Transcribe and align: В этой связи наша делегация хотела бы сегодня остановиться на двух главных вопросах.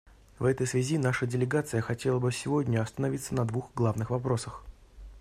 В 0.39 0.45
этой 0.45 0.65
связи 0.65 0.97
наша 0.97 1.27
делегация 1.27 1.79
хотела 1.79 2.17
бы 2.17 2.31
сегодня 2.31 2.81
остановиться 2.81 3.35
на 3.35 3.45
двух 3.45 3.71
главных 3.75 4.09
вопросах. 4.09 4.65